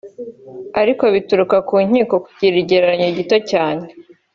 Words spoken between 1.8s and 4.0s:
nkiko ku kigereranyo gitoya cyane